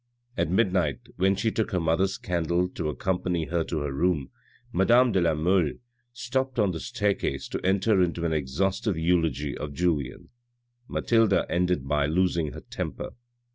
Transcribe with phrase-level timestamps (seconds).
[0.35, 4.31] At midnight, when she took her mother's candle to accom pany her to her room,
[4.73, 5.73] madame de la Mole
[6.11, 10.29] stopped on the staircase to enter into an exhaustive eulogy of Julien.
[10.87, 13.11] Mathilde ended by losing her temper.